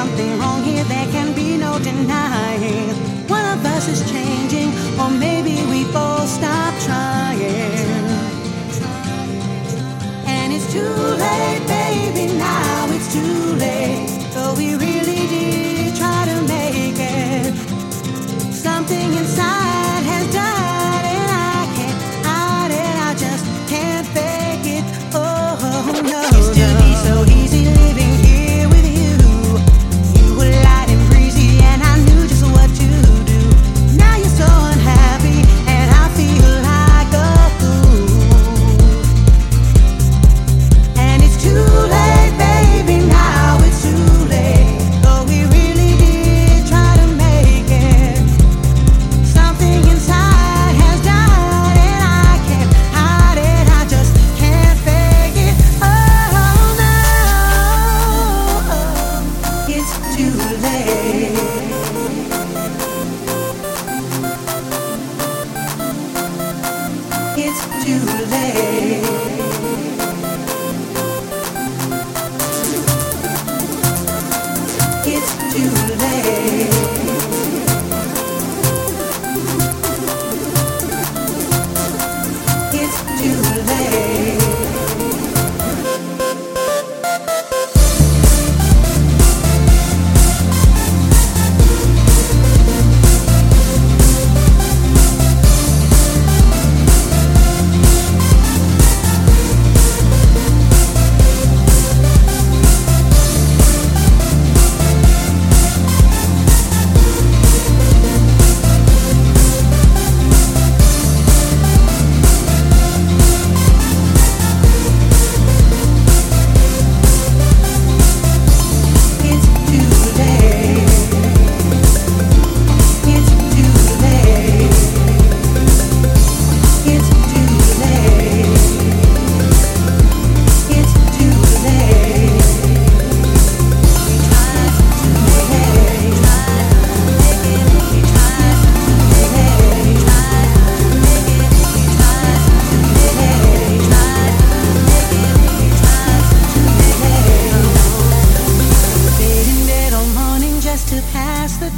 [0.00, 0.39] something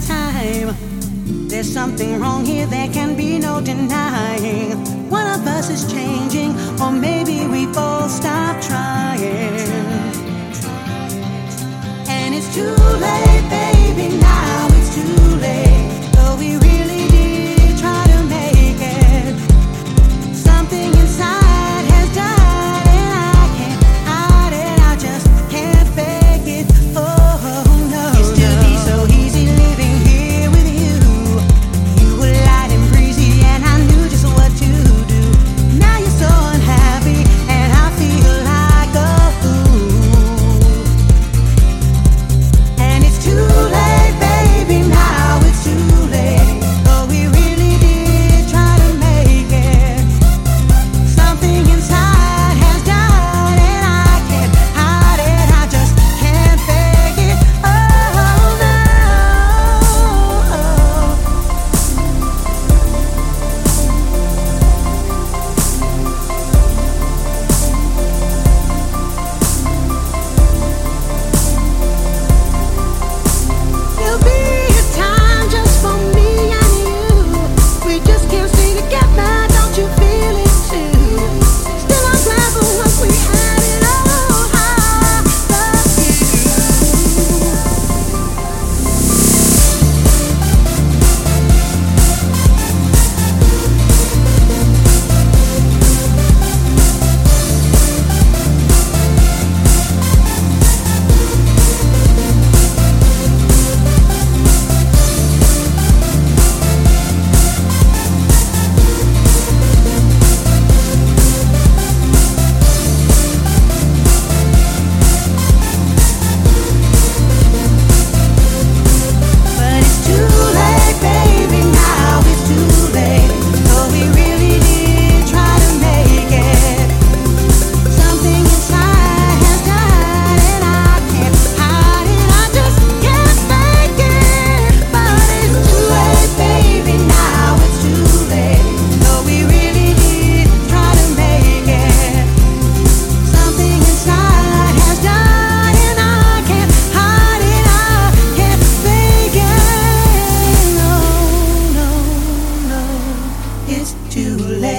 [0.06, 0.74] time.
[1.48, 4.72] There's something wrong here, there can be no denying.
[5.10, 9.91] One of us is changing, or maybe we both stop trying.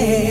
[0.02, 0.23] away.